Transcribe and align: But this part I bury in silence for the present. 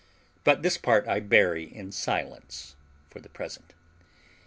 But 0.43 0.63
this 0.63 0.79
part 0.79 1.07
I 1.07 1.19
bury 1.19 1.63
in 1.63 1.91
silence 1.91 2.75
for 3.07 3.19
the 3.19 3.29
present. 3.29 3.75